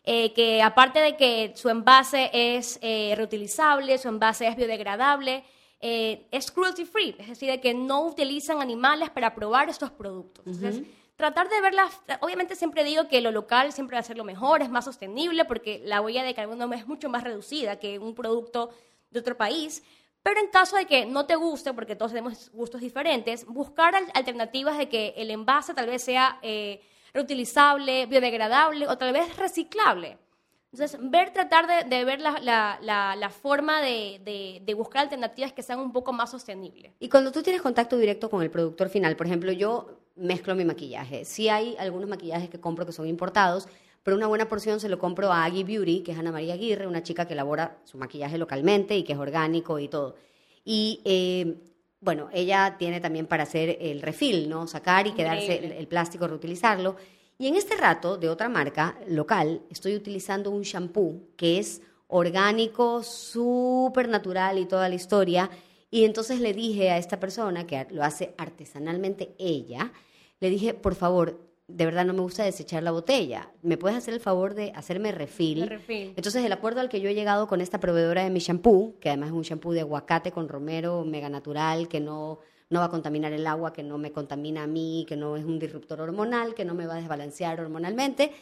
[0.08, 5.44] Eh, que aparte de que su envase es eh, reutilizable, su envase es biodegradable,
[5.78, 10.44] es cruelty free, es decir, de que no utilizan animales para probar estos productos.
[10.46, 10.82] Entonces,
[11.16, 14.62] tratar de verlas, obviamente siempre digo que lo local siempre va a ser lo mejor,
[14.62, 18.70] es más sostenible porque la huella de carbono es mucho más reducida que un producto
[19.10, 19.82] de otro país.
[20.26, 24.76] Pero en caso de que no te guste, porque todos tenemos gustos diferentes, buscar alternativas
[24.76, 26.80] de que el envase tal vez sea eh,
[27.16, 30.18] reutilizable, biodegradable o tal vez reciclable.
[30.72, 36.12] Entonces, ver, tratar de, ver la, forma de, de, buscar alternativas que sean un poco
[36.12, 36.92] más sostenibles.
[36.98, 40.64] Y cuando tú tienes contacto directo con el productor final, por ejemplo, yo mezclo mi
[40.64, 41.24] maquillaje.
[41.24, 43.68] Sí hay algunos maquillajes que compro que son importados,
[44.02, 46.86] pero una buena porción se lo compro a Aggie Beauty, que es Ana María Aguirre,
[46.86, 50.16] una chica que elabora su maquillaje localmente y que es orgánico y todo.
[50.64, 51.56] Y eh,
[52.06, 54.68] bueno, ella tiene también para hacer el refill, ¿no?
[54.68, 56.94] Sacar y quedarse el, plástico, reutilizarlo.
[57.36, 63.02] Y en este rato, de otra marca local, estoy utilizando un shampoo que es orgánico,
[63.02, 65.50] súper natural y toda la historia.
[65.90, 69.92] Y entonces le dije a esta persona, que lo hace artesanalmente ella,
[70.38, 73.50] le dije, por favor, de verdad no me gusta desechar la botella.
[73.62, 75.68] ¿Me puedes hacer el favor de hacerme refill?
[75.88, 79.08] Entonces, el acuerdo al que yo he llegado con esta proveedora de mi shampoo, que
[79.08, 82.38] además es un shampoo de aguacate con romero, mega natural, que no,
[82.70, 85.44] no va a contaminar el agua, que no me contamina a mí, que no es
[85.44, 88.32] un disruptor hormonal, que no me va a desbalancear hormonalmente.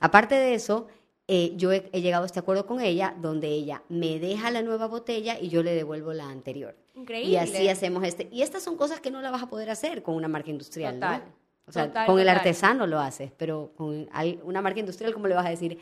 [0.00, 0.86] Aparte de eso,
[1.28, 4.86] eh, yo he, llegado a este acuerdo con ella, donde ella me deja la nueva
[4.88, 6.74] botella y yo le devuelvo la anterior.
[6.94, 7.32] Increíble.
[7.32, 8.28] Y así hacemos este.
[8.32, 10.98] Y estas son cosas que no la vas a poder hacer con una marca industrial,
[10.98, 11.41] ¿no?
[11.66, 14.08] O sea, con el artesano lo haces, pero con
[14.42, 15.78] una marca industrial, ¿cómo le vas a decir?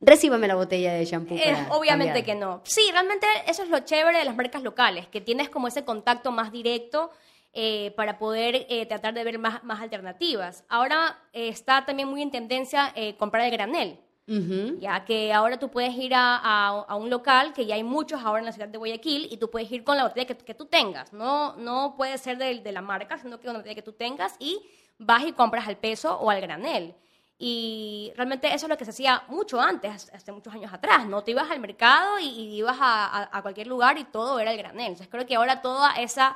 [0.00, 1.36] Recíbame la botella de shampoo.
[1.36, 2.60] Eh, obviamente que no.
[2.64, 6.30] Sí, realmente eso es lo chévere de las marcas locales, que tienes como ese contacto
[6.30, 7.10] más directo
[7.52, 10.64] eh, para poder tratar de ver más, más alternativas.
[10.68, 13.98] Ahora está también muy en tendencia comprar el granel.
[14.78, 18.44] Ya que ahora tú puedes ir a, un local, que ya hay muchos ahora en
[18.44, 21.14] la ciudad de Guayaquil, y tú puedes ir con la botella que, tú tengas.
[21.14, 23.94] No, no puede ser de, de, la marca, sino que con la botella que tú
[23.94, 24.60] tengas y
[24.98, 26.94] vas y compras al peso o al granel.
[27.38, 31.06] Y realmente eso es lo que se hacía mucho antes, hace muchos años atrás.
[31.06, 34.58] No te ibas al mercado y, ibas a, a, cualquier lugar y todo era el
[34.58, 34.88] granel.
[34.88, 36.34] Entonces creo que ahora toda esa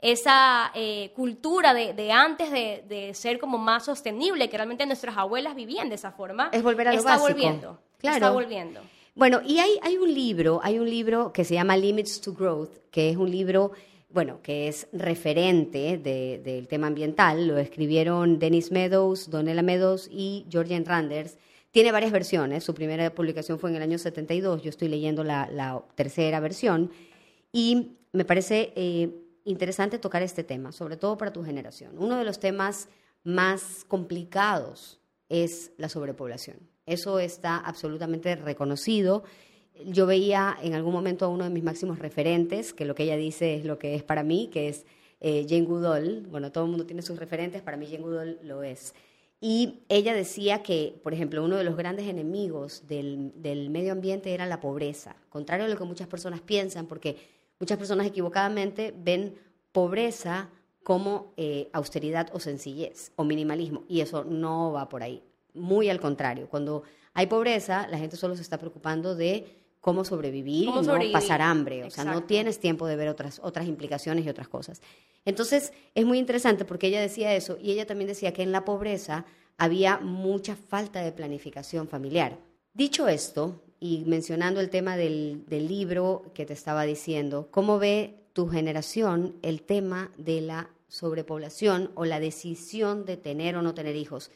[0.00, 5.88] esa eh, cultura de, antes de, ser como más sostenible, que realmente nuestras abuelas vivían
[5.88, 7.78] de esa forma, es volver a lo está volviendo.
[7.98, 8.16] Claro.
[8.16, 8.80] Está volviendo.
[9.14, 12.70] Bueno, y hay, hay un libro, hay un libro que se llama Limits to Growth,
[12.90, 13.72] que es un libro,
[14.12, 17.46] bueno, que es referente del tema ambiental.
[17.46, 21.38] Lo escribieron Dennis Meadows, Donella Meadows y Georgian Randers.
[21.70, 22.64] Tiene varias versiones.
[22.64, 24.62] Su primera publicación fue en el año 72.
[24.62, 26.90] Yo estoy leyendo la, tercera versión.
[27.52, 29.10] Y me parece eh,
[29.44, 31.96] interesante tocar este tema, sobre todo para tu generación.
[31.96, 32.88] Uno de los temas
[33.22, 36.58] más complicados es la sobrepoblación.
[36.86, 39.22] Eso está absolutamente reconocido.
[39.86, 43.16] Yo veía en algún momento a uno de mis máximos referentes, que lo que ella
[43.16, 44.86] dice es lo que es para mí, que es
[45.20, 46.26] eh, Jane Goodall.
[46.30, 48.94] Bueno, todo el mundo tiene sus referentes, para mí Jane Goodall lo es.
[49.40, 54.34] Y ella decía que, por ejemplo, uno de los grandes enemigos del, del medio ambiente
[54.34, 57.16] era la pobreza, contrario a lo que muchas personas piensan, porque
[57.60, 59.34] Muchas personas equivocadamente ven
[59.70, 60.48] pobreza
[60.82, 65.22] como eh, austeridad o sencillez o minimalismo y eso no va por ahí.
[65.52, 70.68] Muy al contrario, cuando hay pobreza, la gente solo se está preocupando de cómo sobrevivir
[70.68, 71.84] y no pasar hambre.
[71.84, 74.80] O sea, no tienes tiempo de ver otras, otras implicaciones y otras cosas.
[75.24, 78.64] Entonces, es muy interesante porque ella decía eso y ella también decía que en la
[78.64, 79.24] pobreza
[79.56, 82.38] había mucha falta de planificación familiar.
[82.72, 88.48] Dicho esto, y mencionando el tema del, libro que te estaba diciendo, ¿cómo ve tu
[88.48, 94.30] generación el tema de la sobrepoblación o la decisión de tener o no tener hijos?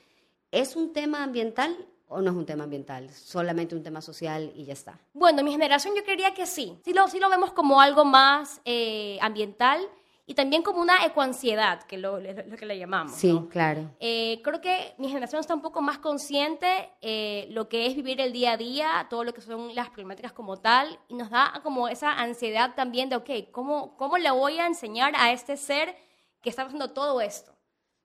[0.50, 1.76] ¿Es un tema ambiental
[2.08, 3.10] o no es un tema ambiental?
[3.10, 4.98] Solamente un tema social y ya está.
[5.12, 6.78] Bueno, mi generación yo creería que sí.
[6.84, 9.80] Sí lo, sí lo vemos como algo más eh, ambiental
[10.26, 13.12] y también como una ecoansiedad, que es lo, que le llamamos.
[13.12, 13.90] Sí, claro.
[14.00, 18.20] Eh, creo que mi generación está un poco más consciente eh, lo que es vivir
[18.20, 21.60] el día a día, todo lo que son las problemáticas como tal, y nos da
[21.62, 25.94] como esa ansiedad también de, ok, ¿cómo, cómo le voy a enseñar a este ser
[26.40, 27.53] que está haciendo todo esto?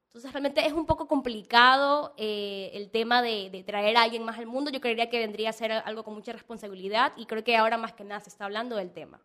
[0.10, 4.48] Entonces realmente es un poco complicado eh, el tema de, traer a alguien más al
[4.48, 4.72] mundo.
[4.72, 7.94] Yo creería que vendría a ser algo con mucha responsabilidad y creo que ahora más
[7.94, 9.22] que nada se está hablando del tema.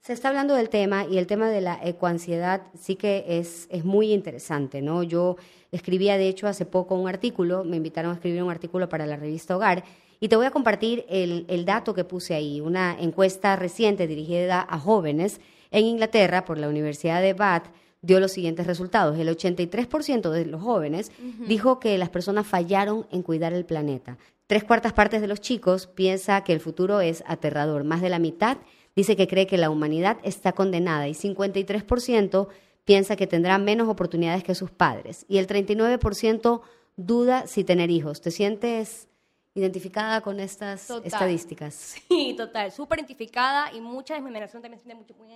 [0.00, 3.84] Se está hablando del tema y el tema de la ecoansiedad sí que es, es
[3.84, 5.02] muy interesante, ¿no?
[5.02, 5.36] Yo
[5.70, 9.16] escribía, de hecho, hace poco un artículo, me invitaron a escribir un artículo para la
[9.16, 9.84] revista Hogar
[10.18, 14.66] Y te voy a compartir el, el dato que puse ahí, una encuesta reciente dirigida
[14.66, 17.66] a jóvenes en Inglaterra por la Universidad de Bath
[18.02, 19.18] dio los siguientes resultados.
[19.18, 21.12] El 83% de los jóvenes
[21.46, 24.18] dijo que las personas fallaron en cuidar el planeta.
[24.46, 27.84] Tres cuartas partes de los chicos piensa que el futuro es aterrador.
[27.84, 28.58] Más de la mitad
[28.94, 32.48] dice que cree que la humanidad está condenada y 53%
[32.84, 35.24] piensa que tendrá menos oportunidades que sus padres.
[35.28, 36.60] Y el 39%
[36.96, 38.20] duda si tener hijos.
[38.20, 39.08] ¿Te sientes
[39.54, 41.96] identificada con estas estadísticas?
[42.08, 42.72] Sí, total.
[42.72, 45.28] Súper identificada y mucha de mi generación también se siente mucho, muy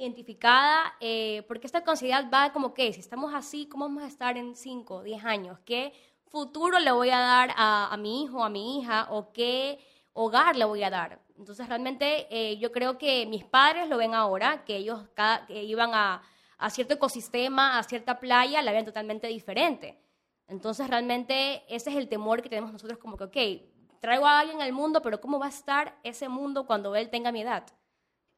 [0.00, 4.36] identificada, eh, porque esta conciencia va como que, si estamos así, ¿cómo vamos a estar
[4.36, 5.58] en 5, 10 años?
[5.64, 5.92] ¿Qué
[6.26, 9.78] futuro le voy a dar a, mi hijo, a mi hija, o qué
[10.12, 11.20] hogar le voy a dar?
[11.36, 15.62] Entonces, realmente eh, yo creo que mis padres lo ven ahora, que ellos cada, que
[15.64, 16.22] iban a,
[16.58, 20.00] a cierto ecosistema, a cierta playa, la ven totalmente diferente.
[20.48, 24.62] Entonces, realmente ese es el temor que tenemos nosotros como que, ok, traigo a alguien
[24.62, 27.66] al mundo, pero ¿cómo va a estar ese mundo cuando él tenga mi edad?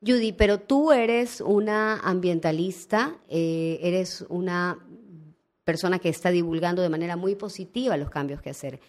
[0.04, 4.78] Judy, pero tú eres una ambientalista, eh, eres una
[5.64, 8.80] persona que está divulgando de manera muy positiva los cambios que hacer.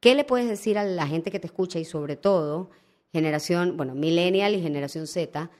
[0.00, 2.70] ¿Qué le puedes decir a la gente que te escucha y sobre todo
[3.12, 5.50] generación, bueno, millennial y generación Z,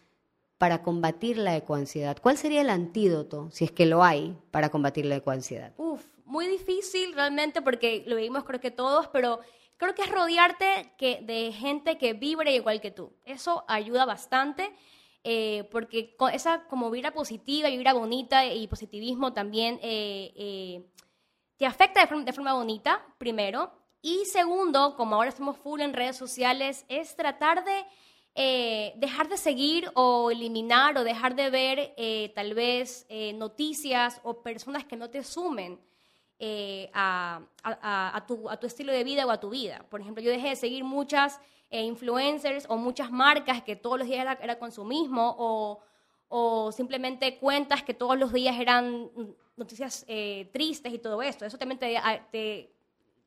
[0.59, 2.16] para combatir la ecoansiedad?
[2.21, 5.73] ¿Cuál sería el antídoto, si es que lo hay, para combatir la ecoansiedad?
[5.77, 9.40] Uf, muy difícil realmente porque lo vimos creo que todos, pero
[9.77, 13.12] creo que es rodearte que, de gente que vibre igual que tú.
[13.25, 14.73] Eso ayuda bastante.
[15.29, 20.87] Eh, porque esa como vibra positiva y vibra bonita y positivismo también eh, eh,
[21.57, 23.73] te afecta de forma, bonita, primero.
[24.01, 27.85] Y segundo, como ahora estamos full en redes sociales, es tratar de
[29.01, 34.95] dejar de seguir o eliminar o dejar de ver tal vez noticias o personas que
[34.95, 35.81] no te sumen.
[36.93, 39.85] A, tu, a tu estilo de vida o a tu vida.
[39.89, 44.07] Por ejemplo, yo dejé de seguir muchas e influencers o muchas marcas que todos los
[44.09, 45.81] días era, era consumismo o,
[46.29, 49.11] o, simplemente cuentas que todos los días eran
[49.57, 51.44] noticias eh, tristes y todo esto.
[51.44, 51.96] Eso también te,
[52.31, 52.72] te,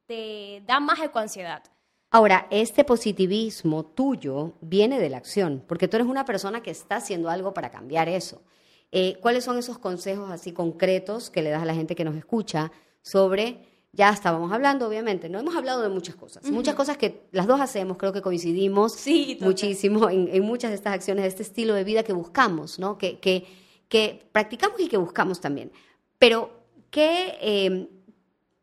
[0.06, 1.64] te da más ecoansiedad.
[2.12, 6.96] Ahora, este positivismo tuyo viene de la acción, porque tú eres una persona que está
[6.96, 8.42] haciendo algo para cambiar eso.
[8.92, 12.16] Eh, ¿Cuáles son esos consejos así concretos que le das a la gente que nos
[12.16, 12.72] escucha
[13.04, 17.48] sobre ya estábamos hablando, obviamente, no hemos hablado de muchas cosas, muchas cosas que las
[17.48, 18.96] dos hacemos, creo que coincidimos
[19.42, 22.98] muchísimo en, muchas de estas acciones, de este estilo de vida que buscamos, ¿no?
[22.98, 23.48] que, que,
[23.88, 25.72] que practicamos y que buscamos también.
[26.20, 26.52] Pero,
[26.92, 27.88] ¿qué em,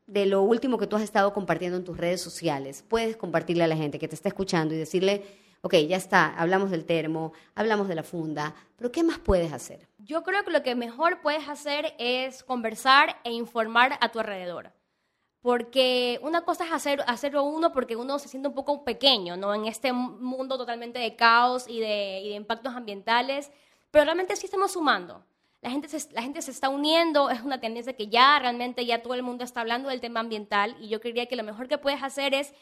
[0.06, 3.68] de lo último que tú has estado compartiendo en tus redes sociales puedes compartirle a
[3.68, 5.24] la gente que te está escuchando y decirle,
[5.62, 9.88] ok, ya está, hablamos del termo, hablamos de la funda, pero ¿qué más puedes hacer?
[9.98, 14.75] Yo creo que lo que mejor puedes hacer es conversar e informar a tu alrededor
[15.46, 19.54] porque una cosa es hacer, hacerlo uno porque uno se siente un poco pequeño, ¿no?
[19.54, 23.52] En este mundo totalmente de caos y de, y de impactos ambientales,
[23.92, 25.24] pero realmente sí estamos sumando.
[25.60, 29.04] La gente, se, la gente se está uniendo, es una tendencia que ya realmente ya
[29.04, 31.78] todo el mundo está hablando del tema ambiental y yo creería que lo mejor que
[31.78, 32.52] puedes hacer es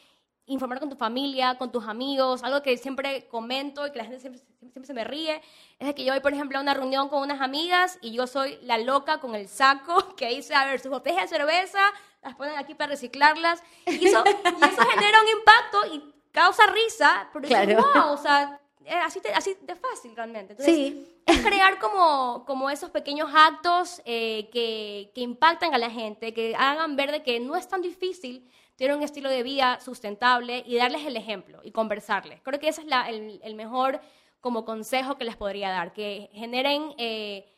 [0.47, 4.19] informar con tu familia, con tus amigos, algo que siempre comento y que la gente
[4.19, 5.41] siempre, siempre, se me ríe,
[5.79, 8.59] es que yo voy, por ejemplo, a una reunión con unas amigas y yo soy
[8.61, 11.79] la loca con el saco que dice, a ver, sus botellas de cerveza,
[12.21, 13.63] las ponen aquí para reciclarlas.
[13.85, 14.23] Y eso,
[14.93, 17.83] genera un impacto y causa risa, pero claro.
[17.93, 18.59] wow, o sea,
[19.03, 20.53] así, de, así de fácil realmente.
[20.53, 21.11] Entonces, sí.
[21.25, 26.55] Es crear como, como esos pequeños actos eh, que, que impactan a la gente, que
[26.55, 30.77] hagan ver de que no es tan difícil tener un estilo de vida sustentable y
[30.77, 32.41] darles el ejemplo y conversarles.
[32.41, 34.01] Creo que ese es la, el, el, mejor
[34.41, 36.93] como consejo que les podría dar, que generen...
[36.97, 37.51] Eh,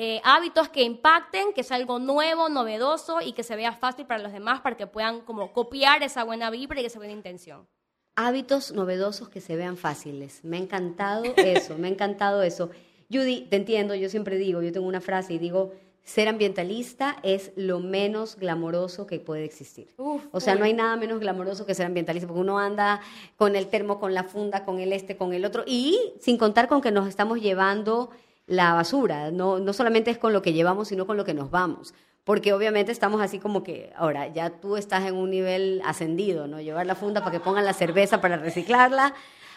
[0.00, 4.22] eh, hábitos que impacten, que sea algo nuevo, novedoso y que se vea fácil para
[4.22, 7.66] los demás para que puedan como copiar esa buena vibra y esa buena intención.
[8.14, 10.44] Hábitos novedosos que se vean fáciles.
[10.44, 12.70] Me ha encantado eso, me ha encantado eso.
[13.10, 15.72] Judy, te entiendo, yo siempre digo, yo tengo una frase y digo,
[16.08, 19.88] ser ambientalista es lo menos glamoroso que puede existir.
[19.98, 23.02] o sea, no hay nada menos glamoroso que ser ambientalista, porque uno anda
[23.36, 26.66] con el termo, con la funda, con el este, con el otro, y sin contar
[26.66, 28.08] con que nos estamos llevando
[28.46, 31.50] la basura, no, no solamente es con lo que llevamos, sino con lo que nos
[31.50, 31.92] vamos.
[32.24, 36.58] Porque obviamente estamos así como que, ahora, ya tú estás en un nivel ascendido, ¿no?
[36.58, 39.12] Llevar la funda para que pongan la cerveza para reciclarla.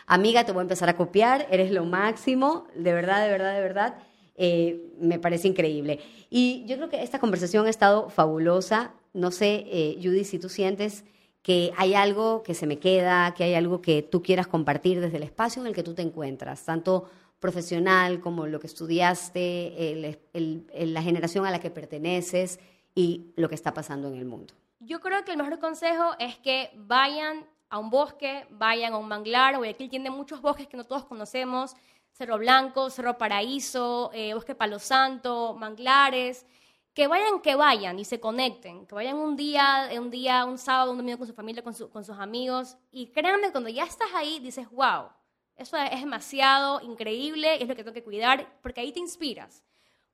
[0.05, 3.61] Amiga, te voy a empezar a copiar, eres lo máximo, de verdad, de verdad, de
[3.61, 3.95] verdad.
[4.35, 5.99] Eh, me parece increíble.
[6.29, 8.93] Y yo creo que esta conversación ha estado fabulosa.
[9.13, 11.03] No sé, eh, Judy, si tú sientes
[11.41, 15.17] que hay algo que se me queda, que hay algo que tú quieras compartir desde
[15.17, 17.09] el espacio en el que tú te encuentras, tanto
[17.39, 22.59] profesional, como lo que estudiaste, la generación a la que perteneces
[22.93, 24.53] y lo que está pasando en el mundo.
[24.79, 29.07] Yo creo que el mejor consejo es que vayan a un bosque, vayan a un
[29.07, 29.57] manglar.
[29.57, 31.75] Guayaquil tiene muchos bosques que no todos conocemos.
[32.11, 36.45] Cerro Blanco, Cerro Paraíso, eh, Bosque Palo Santo, manglares.
[36.93, 38.85] Que vayan, que vayan y se conecten.
[38.85, 42.03] Que vayan un día, un día, un sábado, un domingo con su familia, con, con
[42.03, 42.77] sus amigos.
[42.91, 45.09] Y créanme, cuando ya estás ahí, dices, wow,
[45.55, 49.63] eso es demasiado increíble, es lo que tengo que cuidar, porque ahí te inspiras.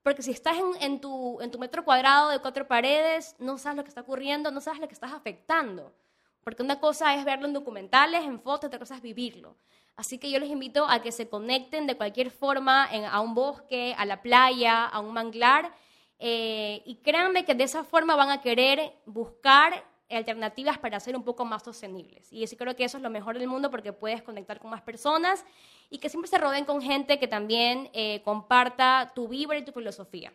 [0.04, 3.84] Porque si estás en, tu, en tu metro cuadrado de cuatro paredes, no sabes lo
[3.84, 5.94] que está ocurriendo, no sabes lo que estás afectando.
[6.44, 9.58] Porque una cosa es verlo en documentales, en fotos, otra cosa es vivirlo.
[9.98, 13.96] Así que yo les invito a que se conecten de cualquier forma a un bosque,
[13.98, 15.74] a la playa, a un manglar.
[16.20, 21.24] Eh, y créanme que de esa forma van a querer buscar alternativas para ser un
[21.24, 22.32] poco más sostenibles.
[22.32, 24.84] Y yo creo que eso es lo mejor del mundo porque puedes conectar con más
[24.84, 25.44] personas
[25.90, 29.72] y que siempre se rodeen con gente que también eh, comparta tu vibra y tu
[29.72, 30.32] filosofía.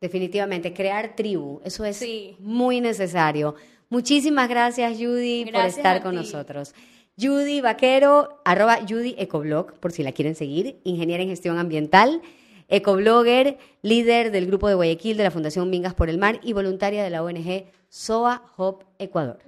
[0.00, 2.04] Definitivamente, crear tribu, eso es
[2.38, 3.56] muy necesario.
[3.90, 6.74] Muchísimas gracias, Judy, por estar con nosotros.
[7.20, 12.22] Judy Vaquero, arroba Judy Ecoblog, por si la quieren seguir, ingeniera en gestión ambiental,
[12.68, 17.02] ecoblogger, líder del grupo de Guayaquil de la Fundación Mingas por el Mar y voluntaria
[17.02, 19.38] de la ONG SOA Hop Ecuador.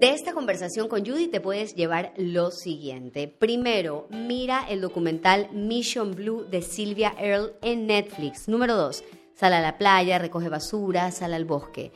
[0.00, 3.28] De esta conversación con Judy te puedes llevar lo siguiente.
[3.28, 8.48] Primero, mira el documental Mission Blue de Sylvia Earle en Netflix.
[8.48, 9.04] Número dos,
[9.36, 11.92] sal a la playa, recoge basura, sal al bosque.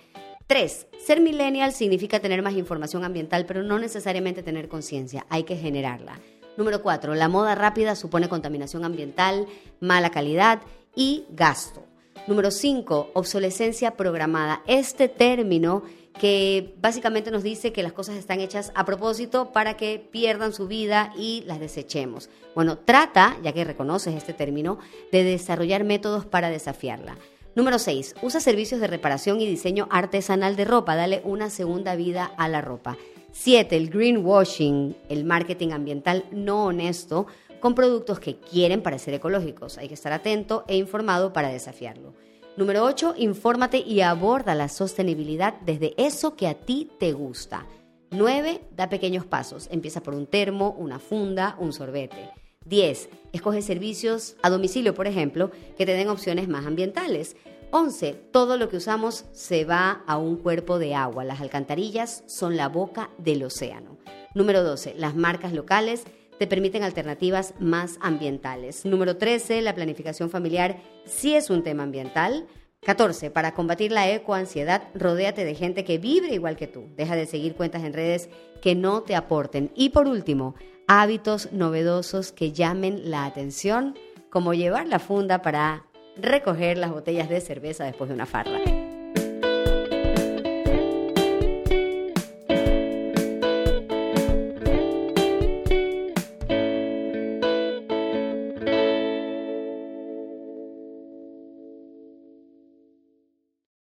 [0.46, 5.56] Tres, ser millennial significa tener más información ambiental, pero no necesariamente tener conciencia, hay que
[5.56, 6.18] generarla.
[6.56, 9.46] Número cuatro, la moda rápida supone contaminación ambiental,
[9.80, 10.60] mala calidad
[10.94, 11.84] y gasto.
[12.26, 14.62] Número cinco, obsolescencia programada.
[14.66, 15.82] Este término
[16.20, 20.68] que básicamente nos dice que las cosas están hechas a propósito para que pierdan su
[20.68, 22.28] vida y las desechemos.
[22.54, 24.78] Bueno, trata, ya que reconoces este término,
[25.12, 27.16] de desarrollar métodos para desafiarla.
[27.54, 28.16] Número 6.
[28.20, 30.94] Usa servicios de reparación y diseño artesanal de ropa.
[30.94, 32.98] Dale una segunda vida a la ropa.
[33.32, 33.74] 7.
[33.74, 37.28] El greenwashing, el marketing ambiental no honesto
[37.60, 39.78] con productos que quieren parecer ecológicos.
[39.78, 42.12] Hay que estar atento e informado para desafiarlo.
[42.56, 43.14] Número 8.
[43.16, 47.66] Infórmate y aborda la sostenibilidad desde eso que a ti te gusta.
[48.10, 48.60] 9.
[48.76, 49.68] Da pequeños pasos.
[49.70, 52.30] Empieza por un termo, una funda, un sorbete.
[52.64, 53.08] 10.
[53.32, 57.36] Escoge servicios a domicilio, por ejemplo, que te den opciones más ambientales.
[57.70, 58.14] 11.
[58.32, 61.24] Todo lo que usamos se va a un cuerpo de agua.
[61.24, 63.96] Las alcantarillas son la boca del océano.
[64.34, 64.94] Número 12.
[64.96, 66.04] Las marcas locales
[66.40, 68.86] te permiten alternativas más ambientales.
[68.86, 69.60] Número 13.
[69.60, 72.46] La planificación familiar sí es un tema ambiental.
[72.80, 73.30] 14.
[73.30, 76.88] Para combatir la ecoansiedad, rodéate de gente que vibre igual que tú.
[76.96, 78.30] Deja de seguir cuentas en redes
[78.62, 79.70] que no te aporten.
[79.74, 80.54] Y por último,
[80.88, 83.94] hábitos novedosos que llamen la atención,
[84.30, 85.84] como llevar la funda para
[86.16, 88.58] recoger las botellas de cerveza después de una farra.